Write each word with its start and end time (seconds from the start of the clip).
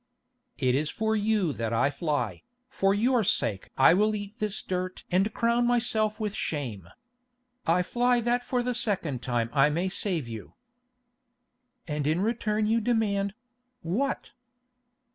"It 0.57 0.73
is 0.73 0.89
for 0.89 1.15
you 1.15 1.53
that 1.53 1.71
I 1.73 1.91
fly, 1.91 2.41
for 2.67 2.91
your 2.91 3.23
sake 3.23 3.69
I 3.77 3.93
will 3.93 4.15
eat 4.15 4.39
this 4.39 4.63
dirt 4.63 5.03
and 5.11 5.31
crown 5.31 5.67
myself 5.67 6.19
with 6.19 6.33
shame. 6.33 6.87
I 7.67 7.83
fly 7.83 8.19
that 8.21 8.43
for 8.43 8.63
the 8.63 8.73
second 8.73 9.21
time 9.21 9.51
I 9.53 9.69
may 9.69 9.89
save 9.89 10.27
you." 10.27 10.55
"And 11.87 12.07
in 12.07 12.19
return 12.19 12.65
you 12.65 12.81
demand—what?" 12.81 14.31